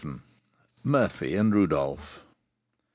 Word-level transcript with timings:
MURPHY 0.83 1.35
AND 1.35 1.53
RODOLPH. 1.53 2.21